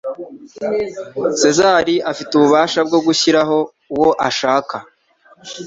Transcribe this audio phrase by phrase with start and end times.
[1.41, 3.57] sezari afite ububasha bwo gushyiraho
[3.93, 4.75] uwo ashaka